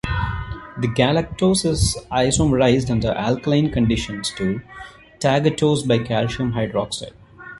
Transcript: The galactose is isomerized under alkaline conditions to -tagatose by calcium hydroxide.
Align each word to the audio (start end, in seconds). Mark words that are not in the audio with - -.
The 0.79 0.87
galactose 0.87 1.63
is 1.63 1.95
isomerized 2.11 2.89
under 2.89 3.09
alkaline 3.11 3.69
conditions 3.69 4.31
to 4.33 4.59
-tagatose 5.21 5.87
by 5.87 5.99
calcium 5.99 6.53
hydroxide. 6.53 7.13